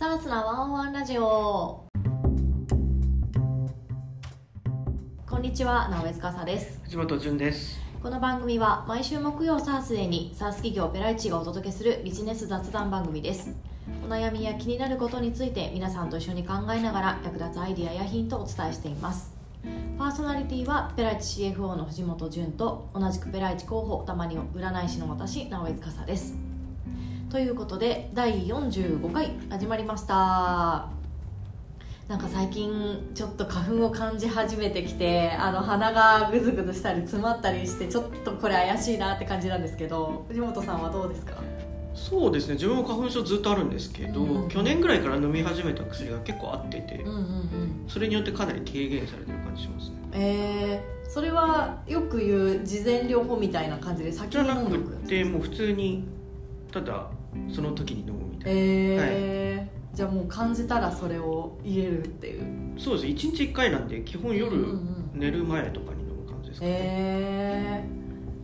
[0.00, 1.84] サラスなワンワンラジオ。
[5.26, 6.80] こんにちは直江司です。
[6.84, 7.78] 藤本潤です。
[8.02, 13.54] この番組は毎週木曜サースデーにサース企業ペライチがお届けするビジネス雑談番組です。
[14.02, 19.34] お悩みや気になることについて皆さんと一緒に考えながら役立つアイディアやヒントをお伝えしています。
[19.98, 26.49] パーソナリティはペライチ CFO の藤本潤と同じくペライチ広報たまに占い師の私直江司です
[27.30, 30.88] ということで第45回始まりました。
[32.08, 41.34] なんか最近ちょっと花粉を感じ始めてきてあの鼻がグズグズしたり詰まったりしてちょっとこれ怪しいなって感じなんですけど藤本さんはどうですか？
[41.94, 44.48] そうですね自分も花粉症ずっとあるんですけど、うん。
[44.48, 47.84] 去年ぐらいから飲み始めた薬が結構合ってて、うんうんうん。
[47.86, 49.96] それによってかなり軽減されてる感じしますね。
[50.14, 56.08] えー、それはよく言う事前療法みたいな感じで先に飲んでおくてもう普通に
[56.72, 57.08] ただ
[57.54, 59.96] その時に飲むみたいな、えー。
[59.96, 62.44] じゃあもう感じたらそれを入れるっていう。
[62.78, 63.06] そうです。
[63.06, 64.70] 1日1回なんで基本夜うんうん
[65.14, 65.20] うん。
[65.20, 67.84] 寝る前とかに飲む感じですかね、え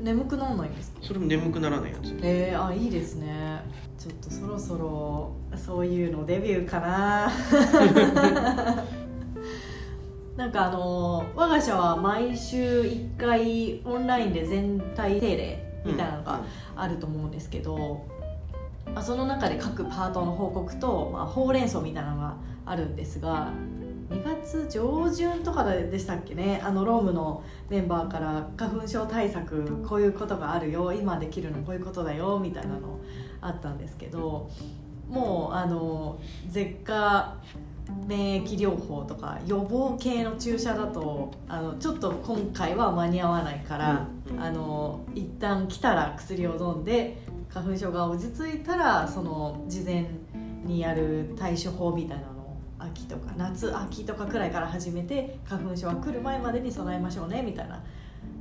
[0.01, 0.99] ー、眠くならないんですか？
[1.03, 2.19] それも眠くならないやつ。
[2.23, 3.61] えー、あいいですね。
[3.99, 7.31] ちょっとそろそろそういうのデビューかな。
[10.37, 16.43] なんかあの我が社は毎週1回オンラインで全体定例みたいなのが
[16.77, 18.05] あると思うんですけど、
[18.95, 23.53] まあ、その中で各パートの報告と、まあ、ほうれん草みたいなのがあるんですが
[24.11, 26.61] 2月上旬とかでしたっけね？
[26.63, 33.01] あのロームのメンバーから花粉症対策こういうことがあるよ今できるのこういうことだよみたいなの
[33.41, 34.49] あったんですけど
[35.09, 37.37] もうあの舌下
[38.07, 44.43] 免疫療法とか予防系の注射だとあのちょっと今回は間に合わないから、うんうん。
[44.43, 50.07] あの一旦来たら薬を飲んで花粉症が落ち着いたらその事前
[50.65, 57.83] にやる対処法みたいなのを秋とか夏秋とかくらいから始めて花粉症が来る前までに備えましょうねみたいな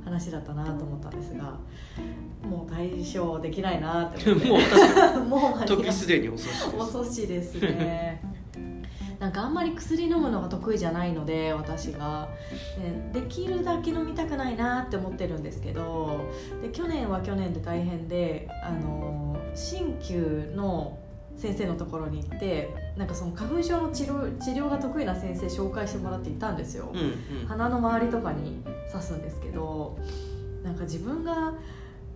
[0.04, 1.58] 話だったなと思ったんですが
[2.48, 5.18] もう対処できないなって思って。
[5.18, 6.76] もう 時すでに遅しです。
[6.78, 8.05] 遅しですね
[9.18, 12.28] なんかあんまり薬飲むのが得意じゃないので私が、
[12.78, 20.98] ねできるだけ飲みたくないなって思ってるんですけどで去年は去年で大変であの鍼灸の
[21.36, 27.00] 先生のところに行ってなんかその花粉症の治療治療が得意な先生紹介してもらって行ったんですよ、うん
[27.40, 27.46] うん。
[27.46, 29.98] 鼻の周りとかに刺すんですけど
[30.62, 31.54] なんか自分が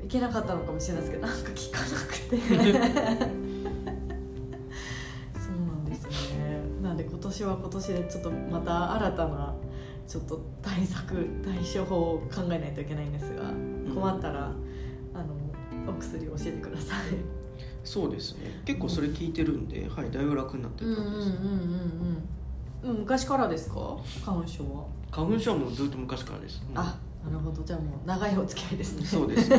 [0.02, 3.40] いけなかったのかもしれないですけどなんか効かなくて
[7.30, 9.54] 年は今年でちょっとまた新たな
[10.06, 11.14] ちょっと対策
[11.44, 13.42] 対処法を考えないといけないんですが
[13.94, 14.46] 困ったら
[15.14, 15.34] あの
[15.88, 16.98] お薬を教えてください。
[17.84, 18.60] そうですね。
[18.64, 22.98] 結構それ聞いてるんで、はい、だいぶ楽になってうんうんうんる感じです、うんうんうん。
[23.00, 23.96] 昔からですか？
[24.24, 24.84] 花粉症は。
[25.10, 27.62] 花粉症はもうずっと昔からです、もうあなるほど。
[27.62, 29.06] じゃあもう長いお付き合いですね。
[29.06, 29.50] そうです。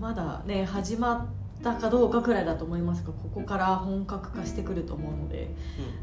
[0.00, 1.26] まだね始まっ
[1.62, 5.54] たかどうかくらいだと思いますがここから本格化してくると思うので、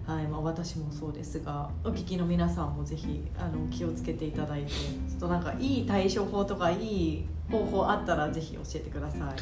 [0.07, 9.35] はいまあ、私もそうですがお聞きの皆さんもぜひあの気をつけていただいてちょっとなんかいい対処法とかいい方法あったらぜひ教えてください。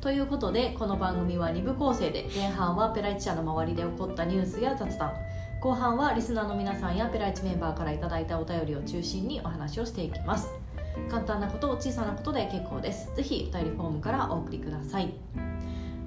[0.00, 5.12] ということでこの番組は2部構成で前半はペライチ社の周りで起こったニュースや雑談。
[5.60, 10.59] 後半はリスナーの皆さんやペライチメンバーからいただいたお便りを中心にお話をしていきます
[11.08, 13.14] 簡単なこと小さなことで結構です。
[13.14, 15.14] ぜひお便りフォームからお送りください。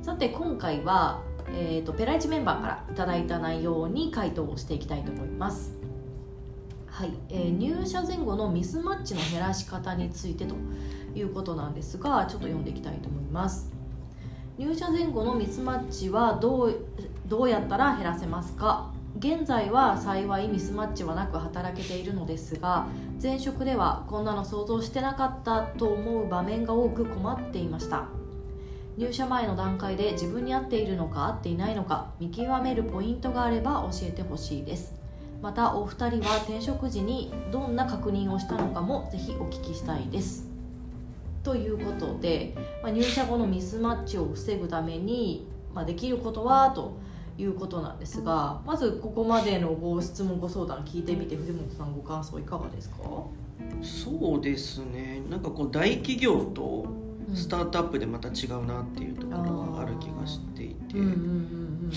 [0.02, 5.78] さて今回は、えー、とペライチメンバーからいただいた内容に回答をしていきたいと思います。
[6.88, 10.56] はい、えー入社前後のミスマッチの減らし方についてと
[11.16, 13.72] いうことなんですがちょっと読んでいきたいと思います。
[14.60, 16.76] 入社前後のミスマッチはどう
[17.28, 18.93] どうやったら減らせますか？
[19.18, 22.88] 現在は幸いミスマッチはなく働けているのですが
[23.22, 28.08] 前職ではこんなの想像してなかったと思う場面が多く困っていました。
[28.96, 34.94] 入社前の段階で自分に合っているのか合っていないのか見極めるポイントがあれば教えてほしいです。
[35.42, 40.48] またお二人は転職時にどんな確認をしたのかもぜひお聞きしたいです。
[41.44, 46.98] ということで、まあ、入社後のミスマッチを防ぐために、まあ、できることはと
[47.38, 52.98] いうことなんですがまずここまでのご質問ご相談聞いてみて藤本さんご感想いかがですか？
[53.82, 55.22] そうですね。
[55.30, 57.04] なんかこう大企業とうん。
[57.36, 61.92] スタートアップでまた違うなっていうところがある気がしていて、うんうんうん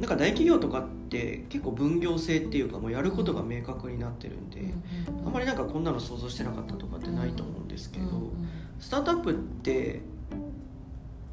[0.00, 8.32] なんか大企業とかって結構分業制っていうかもうやることが明確になってるんで、うんあんまりなんかこんなの想像してなかったとかってないと思うんですけど、
[8.80, 10.02] スタートアップって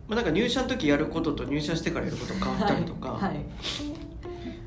[0.10, 3.46] まあ、なんか入社の時やることと入社してからやること変わったりとか、はいはい。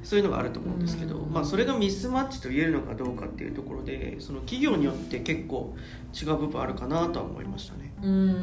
[0.04, 1.32] そういうのがあると思うんですけど、うん。
[1.32, 5.74] まあ、それがミスマッチと言えるのかどうかっていうところでその企業によって結構
[6.14, 7.92] 違う部分あるかなとは思いましたね。
[8.02, 8.34] うんうんうんうん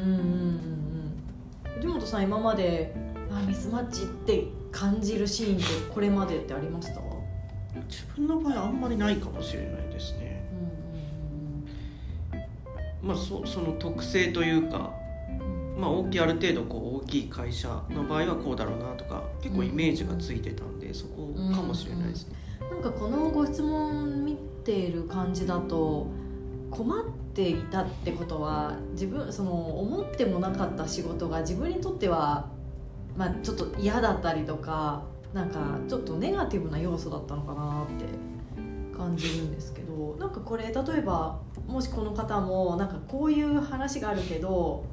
[1.66, 1.74] うん。
[1.76, 2.94] 藤本さん今まで
[3.32, 7.00] あミスマッチって感じるシーンってこれまでってありました？
[7.88, 10.44] 自分の場合あんまりないかもしれないですね。
[13.02, 14.92] まあ、そその特性というか、
[15.80, 22.36] まあ、大きいある程度こう大きい会社の場合はこうだろうなとか結構イメージがついてたんでそこかもしれないですね。
[22.70, 24.36] なんかこのご質問見
[24.66, 26.08] ている感じだと
[26.70, 32.50] 困っていたってことは自分その思ってもなかった仕事が自分にとっては、
[33.18, 35.04] まあ、ちょっと嫌だったりとか
[35.34, 38.06] なんかちょっとネガティブな要素だったのかなって
[38.96, 44.84] 感じるんですけどなんかこれ例えばもしこの方もなんかこういう話があるけど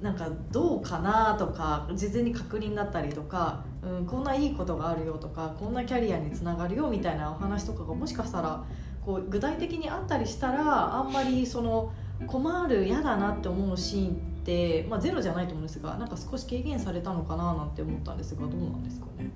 [0.00, 8.62] なんかどうかなとか事前に確認だったりとか、うん、こんないいことがあるよとかこんなキャリアにつながるよみたいなお話とかがもしかしたら
[9.04, 11.92] こう具体的にあったりしたらあんまりその
[12.26, 19.30] 困る嫌だなって思うシーンって、まあ、ゼロじゃないと思うんですがなんか少し軽減されたのかななんて思ったんですがどうなんですかね？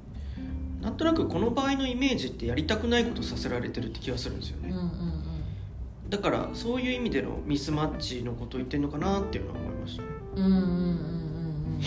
[0.83, 5.20] なんとなくこの場合のイメージってやりたくないことさせられてるって気がするんですよね、うんうん
[6.11, 10.09] だからそういう意味でのミスマッチのことを言ってるのかなっていうのは思いましたね。
[10.37, 11.81] うんうんうんうん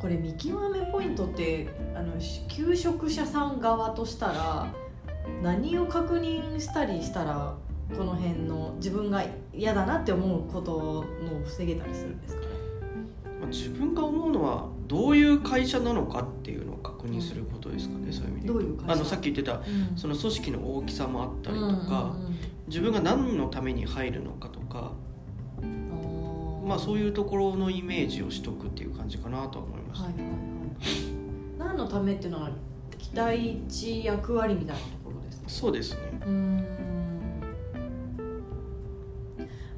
[0.00, 2.14] これ見極めポイントってあの
[2.48, 4.66] 求職者さん側としたら
[5.44, 7.54] 何を確認したりしたら
[7.96, 9.22] この辺の自分が
[9.54, 12.48] 嫌だなって思うことの防げたりするんですかね？
[13.40, 19.96] まあ自分が思うのはどういう会社なのかっていうのを確認することですかね、そういう意味でどういうあのさっき言ってたうん。
[19.96, 22.36] その組織の大きさもあったりとか、うんうん
[22.68, 24.92] 自分が何のために入るのかとか、
[25.60, 30.36] うんまあ、そういうところのイメージをしとくっていう感じかなとは思いました、はいはいはい。
[31.58, 32.50] 何のためっていうのは
[32.96, 35.48] 期待値役割みたいなところですか？
[35.48, 36.00] そうですね。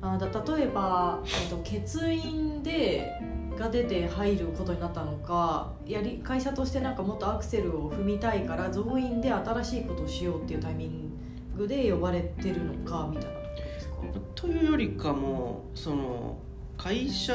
[0.03, 0.27] あだ
[0.57, 3.11] 例えば、えっと、欠員で
[3.57, 11.11] が出て入ることになったのかやり会社としてなんかもっとアクセルを踏みたいから増員で新しいことをしようっていうタイミン
[11.57, 13.95] グで呼ばれてるのかみたいなところですか？
[14.35, 16.37] というよりかもその
[16.77, 17.35] 会社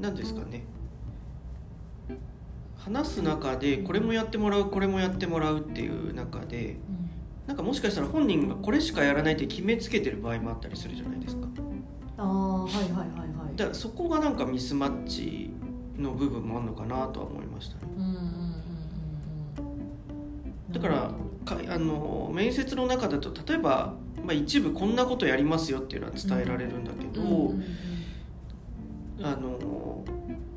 [0.00, 0.64] なんですかね。
[2.76, 6.76] 話す中でこれもやってもらうこれもやってもらうっていう中で
[7.46, 11.46] なんかもしかしたら本人がこれしかやらないって決めつけてる場合もあったりするじゃないですか。
[12.18, 13.23] あはいはいはい
[13.56, 15.50] だからそこがなんかミスマッチ
[15.98, 17.92] の部分もあるのかなとは思いましたね。
[17.96, 18.20] うんうんうんうんう
[20.70, 21.10] んだから
[21.44, 27.64] かあの面接の中だと例えば、まあ、一部こんなことやりますよっていうのは伝えられるんだけど、うんうんうん
[29.22, 30.04] あの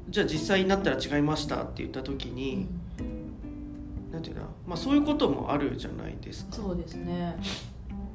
[0.10, 2.68] じゃあ実際になったら違いましたって言った時に、
[4.12, 4.44] なんていうの？
[4.66, 6.54] まあ、そういうこともあるじゃないですか。
[6.56, 7.38] そうですね。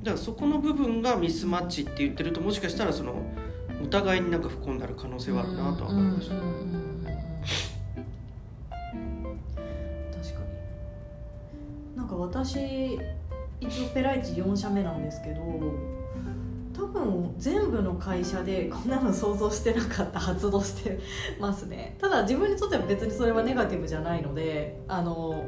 [0.02, 3.22] だからそこの部分がミスマッチって言ってるともしかしたらその
[3.82, 6.46] お互いになんか不幸になる可能性はあるなとは思いました、確
[10.34, 10.40] か
[11.94, 11.96] に。
[11.96, 12.98] なんか私
[13.60, 15.42] 一応ペライチ4社目なんですけど
[16.74, 20.98] 多分全部の会社でこんなの想像してなかった発動して
[21.38, 21.96] ますね。
[22.00, 25.44] ただ自分にとっては別にそれはネガティブじゃないのであの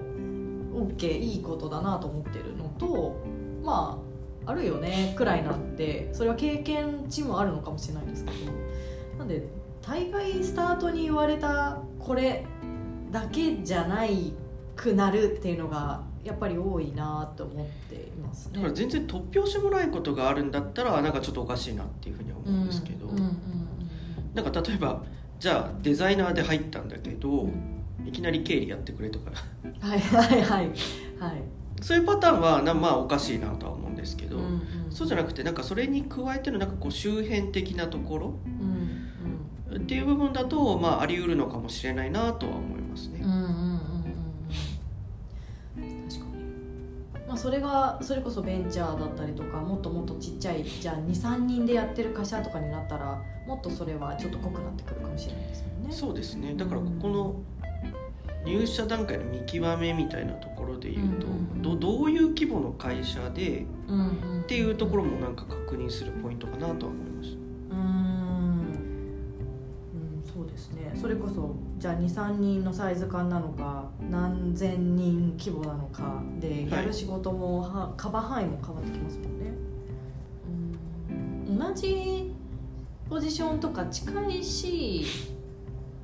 [0.75, 3.16] OK いいことだなと思ってるのと
[3.64, 4.13] まあ
[4.46, 8.36] あるよねくらいなんでそれは経験値もあるのかもしれないですけど。
[9.18, 9.46] なんで
[9.80, 12.46] 大概スタートに言われたこれ
[13.12, 14.32] だけじゃない
[14.74, 18.54] くなるっていうのがやっぱり多いなと思っていますね。
[18.54, 23.06] だから全然突拍子もないことがあるんだったらなんかちょっとおかしいなっていうふうには思うんですけど、
[24.34, 25.02] なんか例えば
[25.38, 27.70] じゃあデザイナーで入ったんだけど、うん
[28.06, 29.30] いきなり経理やってくれとか。
[29.64, 30.66] うんはいはいはい。
[30.66, 30.72] はい。
[31.80, 33.83] そういうパターンはなまあおかしいなとは思う。
[33.83, 43.20] んですけど、うんうんそうじゃなくてなんかそれに加えてのなんかこう周辺的なところうんっていう部分だと、まあ、あり得るのかもしれないなとは思いますね。
[43.23, 43.46] うんうんうんう
[45.80, 45.90] ん。
[45.90, 47.26] うん確かに。
[47.26, 55.92] まあそれがそれこそベンチャーだったりとかもっともっとちっちゃいじゃあ23人でやってる会社とかになったらもっとそれはちょっと濃くなってくるかもしれないですもんね。
[55.92, 56.54] そうですね。
[56.54, 57.34] だからここの
[58.44, 61.62] 入社段階の見極めみたいなところで言うと、うんうんうん。
[61.62, 64.40] どどういう規模の会社でうんうん。
[64.42, 67.38] っていうところもなんか確認するポイントかなとは思いまし
[67.70, 67.80] うーん。
[67.80, 67.82] う
[70.20, 70.92] んそうですね。
[70.94, 79.52] それこそじゃあ23人のサイズ感なのか何千人規模なのかでやる仕事もは、カバー範囲も変わってきますもんね。
[81.48, 81.58] うん。
[81.58, 82.32] 同じ
[83.08, 85.04] ポジションとか近いし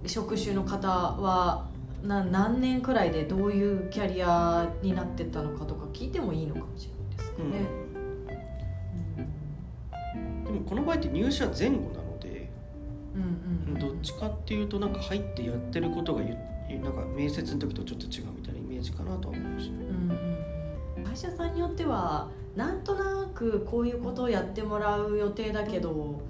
[0.06, 1.70] 職種の方は
[2.02, 7.90] な何年くらいでどういうキャリアになってったのかとか聞いてもいいのかもしれないですかね。
[10.16, 12.50] うん、でもこの場合って入社前後なので、
[13.14, 16.26] うんうん、どっちかっていうとなんか入ってやってることがな
[16.90, 19.71] んか面接の時とちょっと違うみたいなイメージかなとは思いまし。
[19.71, 20.11] た、うん
[20.99, 26.21] うん、会社さんによってはなんとなくこういうことをやってもらう予定だけど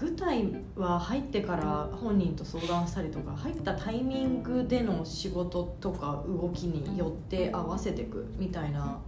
[0.00, 8.98] 具体は入ってから本人と相談したりとか入ったタイミングでの仕事とか動きによって合わせていくみたいな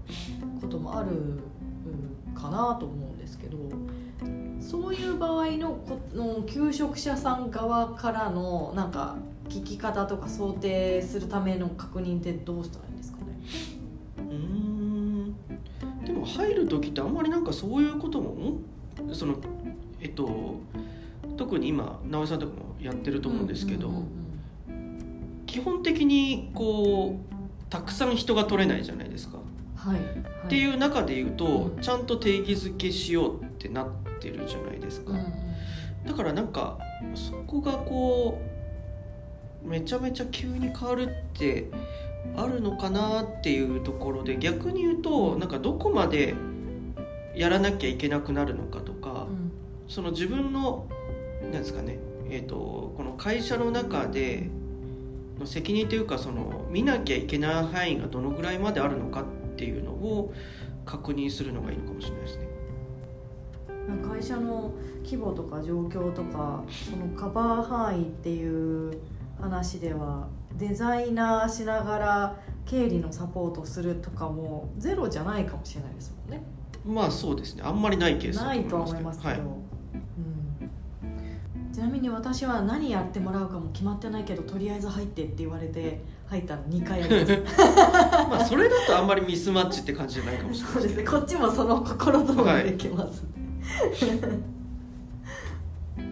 [0.61, 1.40] こともある
[2.34, 3.56] かなと思うんですけど
[4.61, 9.16] そういう場合のこの求職者さん側からのなんか
[9.49, 13.25] 聞き方とか想定するための確認ってどうしたらいいんですかね？
[14.18, 15.34] うん。
[16.04, 18.58] でも入る時ってあんまりなんかそういうことも
[19.12, 19.34] その
[20.02, 20.61] えっと
[21.37, 23.90] 特に今直江さんとかもやってると思うんですけど、
[25.47, 27.35] 基本的にこう
[27.71, 29.38] たくさん人が取れないじゃないですか。
[29.76, 30.04] はい、はい、
[30.47, 33.88] っていう中で言うと、ちゃんと定義づけしようってなっ
[34.21, 35.12] てるじゃないですか。
[36.06, 36.78] だからなんか
[37.14, 38.40] そこがこ
[39.64, 41.71] うめちゃめちゃ急に変わるって
[42.37, 46.35] あるのかなっていうところで逆に言うとなんかどこまで
[47.35, 48.91] やらなきゃいけなくなるのかと
[49.92, 50.87] その自分の
[51.42, 51.99] なんですかね、
[52.30, 54.49] えーと、この会社の中で
[55.38, 60.32] の責任というかその見なきゃいけない範囲がどのぐらいまであるのかっていうのを
[60.87, 62.49] 確認するのがいいのかもしれないですね。
[64.08, 64.72] 会社の
[65.04, 68.99] 規模とか状況とかそのカバー範囲っていう
[69.38, 76.42] 話ではデザイナーしながら経理のサポートするとかもゼロじゃないかもしれないですもんね。
[76.87, 79.30] まあそうですねあんまりないケースだと思いますけど。
[79.30, 79.62] ないと思いますけど、はい
[81.72, 87.42] ちなみに私は何やってもらうかも決まってないけどとりあえず入ってって言われて入ったの2回あります。
[88.30, 91.04] まあそれだとあんまりミスマッチって感じじゃないかもしれないそうですね。
[91.04, 93.26] こっちもその心ともできます、
[94.06, 94.12] は
[95.99, 96.11] い、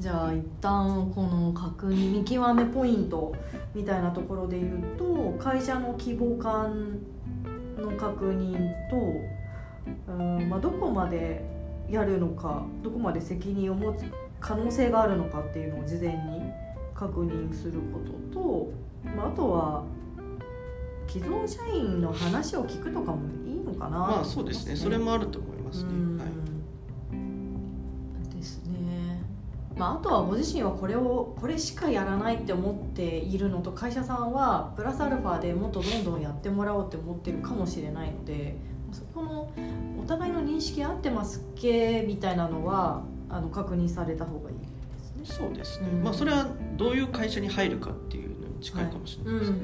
[0.00, 3.32] じゃあ一旦この確認見極めポイント
[3.74, 6.98] みたいなところで言うと会社の規模感
[7.78, 8.96] の確認と
[10.08, 11.53] うん、まあ、どこまで
[11.90, 14.04] やるのかどこまで責任を持つ
[14.40, 16.42] 可能性があるのかっていうのを事前に
[16.94, 18.72] 確認することと、
[19.16, 19.84] まあ、あとは
[21.08, 24.76] 既存社員の話を聞くとかもいいのかな、まあそうですね。
[24.76, 26.26] それもあると思いますね、は
[28.32, 29.22] い、ですね。
[29.76, 38.56] まあ、あとはご自身はこれをこれしかやらないって思っているのと会社さんはプラスアルファでもっとどんどんやってもらおうって思ってるかもしれないので
[38.92, 39.50] そこの
[40.04, 42.04] お互いの認識合ってますっけ？
[42.06, 45.38] みたいなのはあの確認された方がいいですね。
[45.46, 46.46] そうですね、うん、まあそれは
[46.76, 49.50] どういう会社に入るかっていうのに近いかもしれないです。
[49.50, 49.56] ね。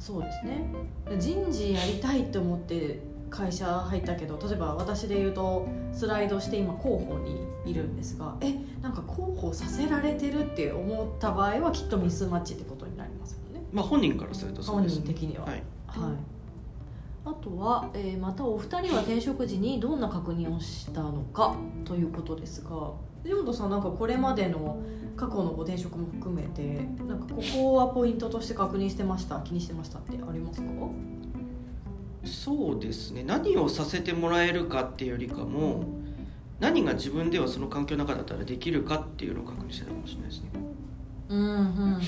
[0.00, 0.74] そうですね。
[1.20, 3.00] 人事やりたいって思って
[3.30, 13.62] 会社入ったけど例えば私で言うとスライドして今広報にいるんですがえなんか広報させられてるって思った場合はきっとミスマッチってことになりますよね。
[13.72, 15.44] まあ本人からするとそうです、ね、本人的には。
[15.44, 16.39] はい、はい
[17.30, 22.92] あとは、えー、またお二人は転職時にどんな確認をしたのかということですが。
[23.22, 24.80] 藤本さんなんかこれまでの
[25.14, 30.66] 過去のご転職も含めてなんかここはポイントとして確認してました気にしてましたってありますか？
[32.24, 33.22] そうですね。
[33.24, 35.84] 何をさせてもらえるかっていうよりかも
[36.60, 40.48] 何が自分ではその環境の中だったらできるかっていうのを確認してたかもしれないですね。
[41.28, 41.98] うんうんうんうん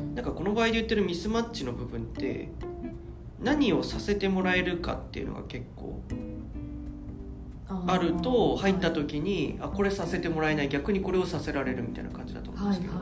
[0.00, 0.14] うん。
[0.16, 2.48] なんかこの場合で言ってるミスマッチの部分って
[3.42, 6.00] 何をさせてもらえるかっていうのが結構
[7.86, 12.94] あると入った時にあこれさせてもらえない逆にこれをさせられるみたいな感じだと思うんですけど、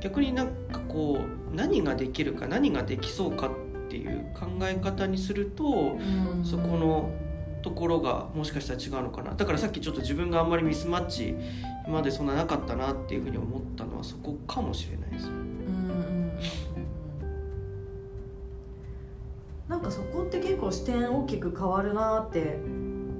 [0.00, 1.20] 逆になんかこ
[1.52, 3.50] う何ができるか何ができそうかっ
[3.88, 5.98] ていう考え方にすると
[6.42, 7.10] そこの
[7.62, 9.34] ところがもしかしたら違うのかな。
[9.34, 11.34] だからさっきちょっと自分があんまりミスマッチ
[11.86, 15.30] 今までそんななかったなっていうふうに思ったのはそこかもしれないです。
[15.30, 15.45] な
[19.90, 22.58] そこって結構視点大きく変わるなって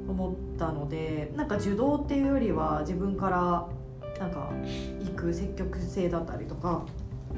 [0.08, 3.68] 思ったのでなんか受動っていうよりは自分から
[4.20, 4.50] なんか
[5.04, 6.86] 行く積極性だったりとか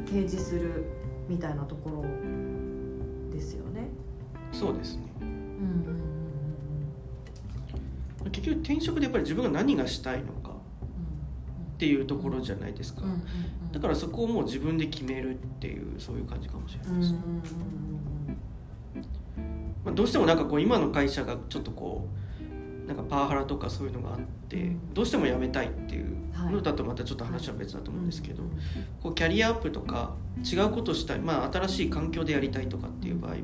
[0.06, 0.84] 提示する
[1.28, 2.02] みたいなところ
[3.32, 3.88] ですよね。
[4.52, 5.28] そうですね、うん
[8.24, 10.52] うん、結局転職でやっぱり自分が何がしたいのか
[11.74, 13.02] っていうところじゃないですか、
[13.72, 17.18] だからそこをもう自分で決めるっていうそういう感じかもしれないですね。
[17.24, 17.97] うんうんうんまあ、
[19.98, 22.06] どうしてもなんかこう今の会社がちょっとこ
[22.84, 26.16] うなんかパワハラとかそういうのがあってどうしても辞めたいっていう
[26.52, 28.44] のだとまたちょっと話は別だと思うんですけど、
[29.02, 30.14] こうキャリアアップとか
[30.48, 33.36] 違うことしたい、まあ、新しい環境でやりたいとかっていう場合は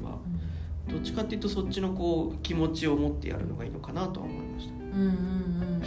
[0.89, 4.75] どっちかっていうとそっちのこう気持ちを持ってやるのがいいのかなとは思いました。
[4.75, 5.83] うんうんうん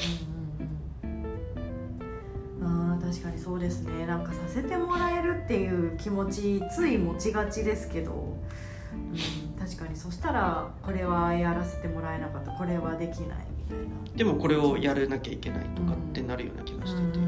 [2.62, 4.06] うんあ確かにそうですね。
[4.06, 13.86] なんかさせてもらえるっていう気持ちつい持ちがちですけど、うん確かにそしたらこれはやらせてもらえなかったこれはできないみたいな。
[14.16, 17.20] でもこれをやらなきゃいけないとかってなるような気がしてて、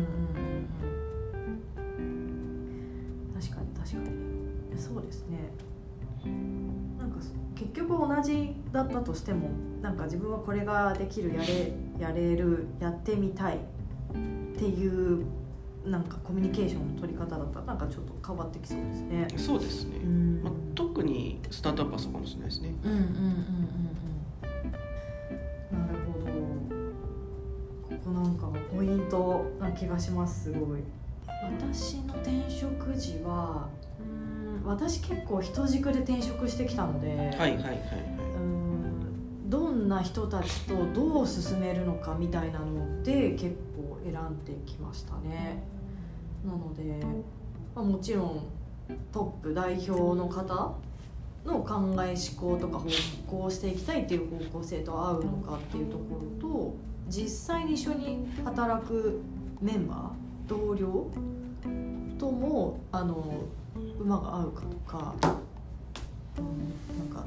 [3.38, 4.18] 確かに確かに。
[4.78, 5.52] そうですね。
[6.98, 7.18] なんか
[7.56, 9.50] 結局同じだったとしても
[9.82, 13.60] なんか自分はこれができるやれやれるやってみたいっ
[14.58, 15.26] ていう
[15.86, 19.28] なんかコミュニケーションの取り方だったらなんかちょっと変わってきそうですね。
[19.36, 20.00] そうですね。
[20.44, 22.74] まあ、特にスタートアップはそうかもしれないですね。
[22.86, 23.12] うんうんうんうんう
[24.72, 24.78] ん。
[25.78, 26.32] なるほど。
[27.98, 30.80] ここなんかがポイントな気がしますすごい。
[31.44, 33.68] 私の転職時は
[34.00, 37.10] うん私結構人軸で転職してきたので。
[37.10, 37.80] はいはいはいはい。
[38.38, 45.62] うんどんな人たちとどう進めるのかみたいなので結構選んできましたね。
[46.46, 47.06] なので、
[47.76, 48.59] まあ、もちろん
[49.12, 50.76] トップ代表の方
[51.46, 52.90] の考え思考とか方
[53.28, 56.76] 向していきたいっていう方向性と合うのかっていうところと
[57.08, 59.22] 実際に一緒に働く
[59.62, 61.10] メンバー同僚
[62.18, 63.46] ともあの
[64.00, 65.16] 馬が合うかとか、
[66.38, 67.24] うん、なん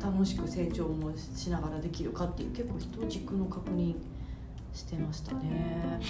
[0.00, 3.94] か楽しく成長もしながらできるかっていう結構人軸の確認
[4.72, 6.00] してましたね。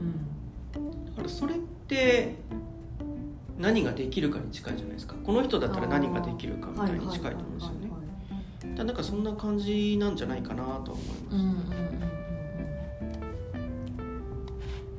[0.00, 0.42] うん
[1.28, 2.36] それって
[3.58, 5.14] 何ができるかに近いじゃないですか。
[5.24, 7.92] この人だったら何ができるかみたいに近いと思うんですよね。
[8.76, 11.48] だなんかそんな感じなんじゃないかなと思います、うんうんう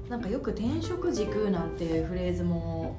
[0.08, 0.10] ん。
[0.10, 2.96] なんかよく転職軸なんてフレーズも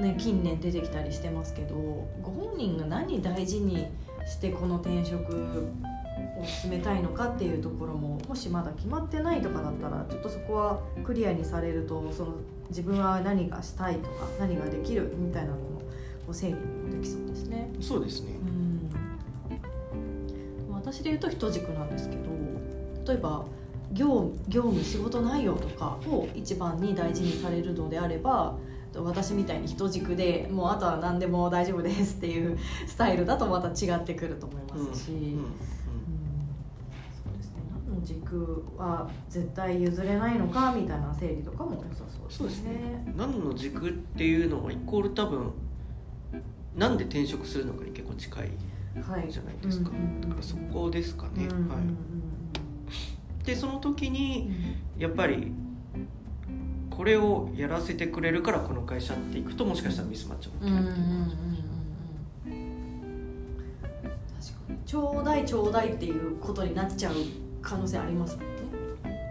[0.00, 1.74] ね近年出てきたりしてますけど
[2.22, 3.86] ご本人が何大事に
[4.26, 5.68] してこの転職
[6.40, 12.34] を進めたいのかっていうところももしまだ決まってないとかだったらちょっとそこはクリアにされるとその
[12.68, 15.80] 自分は何がしたいとか何ができるみたいなのも
[16.26, 17.70] こう整理もできそうですね。
[17.80, 18.32] そうですね、
[20.68, 22.22] うん、私で言うと人軸なんですけど
[23.06, 23.44] 例えば
[23.92, 28.56] 業業務仕事内容とかを一番に大事にされるのであれば
[28.94, 35.44] 私みたいに人軸でもうあとは何でも大丈夫ですっていうスタイルだとまた違ってくると思いますし、うんうん
[38.28, 43.12] 軸は絶対譲れないのかみたいな整理とかも良さそうですね。
[43.16, 45.52] 何の軸っていうのはイコール多分
[46.76, 48.48] なんで転職するのかに結構近い
[48.94, 51.54] じゃないですか、はい、だからそこですかね、は
[53.42, 54.52] い、でその時に
[54.98, 55.52] やっぱり
[56.90, 61.48] これをやらせてくれるからこの会社っていくともしかしたらミスマッチが起きるっていうか
[64.84, 67.14] ちょうだいちょうだいっていうことになっちゃう
[67.62, 68.58] 可能性ありますもんね。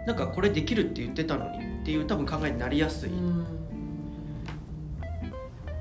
[0.06, 3.10] なんかこれできるって言ってたのにっていう多分考えになりやすい、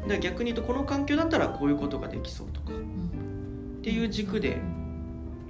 [0.08, 4.58] で逆に言うとこの環境だったらこういうことができそうとか、っていう軸で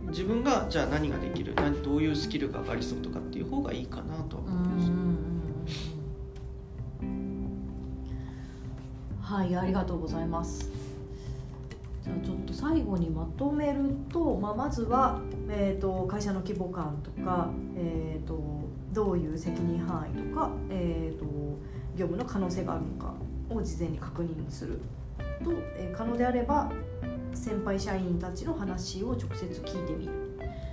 [0.08, 4.92] 自分がじゃあ何ができる何どういうスキルが上がりそうとかっていう方がいいかなと思います、
[9.22, 10.77] はいありがとうございます
[12.08, 18.40] じゃあちょっと最後にまとめると、まあ、まずは、えーと、会社の規模感とか、えーと、
[18.94, 21.26] どういう責任範囲とか、えーと、
[21.98, 23.14] 業務の可能性があるのか
[23.50, 24.80] を事前に確認する
[25.44, 26.72] と、えー、可能であれば
[27.34, 30.28] 先輩社員たちの話を直接聞いてみる。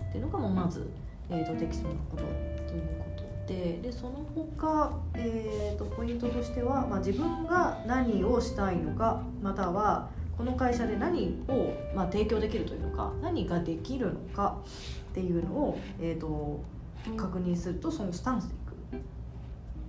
[0.08, 0.88] っていうのがまず、
[1.28, 2.22] えー、とできそうなこと
[2.68, 3.80] ということで。
[3.82, 14.58] でその他、えー、とポイントとしては、まあ、自分が何をしたいのかまたはこの会社で何を、まあ、提供できるというか何ができるのか
[15.10, 16.62] っていうのを、えーと、
[17.16, 18.64] 確認するとそのスタンスでいく。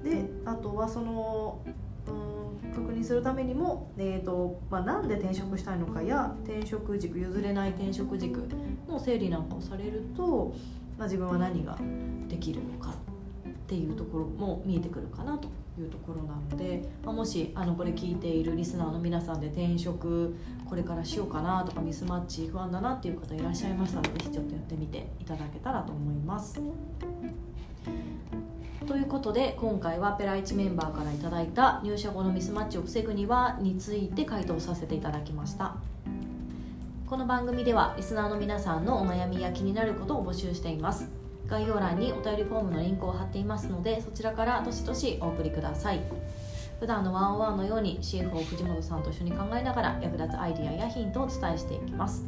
[0.03, 1.59] であとはその
[2.07, 8.47] うん確認するためにも、えーとまあ、なんで転職したいのかや転職軸譲れない転職軸
[8.87, 10.53] の整理なんかをされると、
[10.97, 11.77] まあ、自分は何が
[12.27, 12.93] できるのかっ
[13.67, 20.35] ていうところも見えてくるかなというところなので、ま、もしあのこれ聞いているリスナーの皆さんで転職
[20.69, 26.61] これからしようかなとかミスマッチ不安だなっていう方いらっしゃいましたのでぜひちょっとやってみていただけたらと思います。
[28.87, 35.75] ということで今回はペライチメンバーから頂いた入社後のミスマッチを防ぐにはについて回答させていただきました
[37.07, 46.01] この番組ではリスナーの皆さんのお悩みや気になることを募集しています概要欄にお便りフォームのリンクを貼っていますのでそちらからどしどしお送りください。
[46.79, 52.25] 普段のワンオワンのように CFO 藤本さんと一緒に考えながら役立つアイディアやヒントをお伝えしていきます。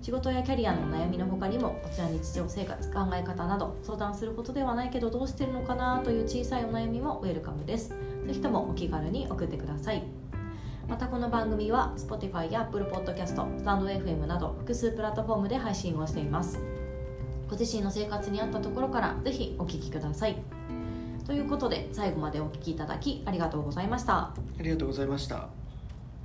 [0.00, 7.90] 仕事やキャリアの悩みの他にもこちら日常生活考え方など相談することではないけどどうしてるのかなという小さいお悩みもウェルカムです。
[7.90, 7.96] ぜ
[8.32, 10.02] ひともお気軽に送ってください。
[10.88, 16.77] またこの番組は Spotify や Apple Podcast、StandFM など複数プラットフォームで配信をしています。
[17.48, 20.36] ご自身の生活に合ったところからぜひお聞きください。
[21.26, 24.16] ということで最後までお聞きいただきありがとうございました。
[24.16, 25.48] ありがとうございました。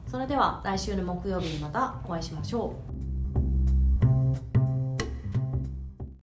[0.07, 3.02] それでは来週の木曜日にまたお会いしましょう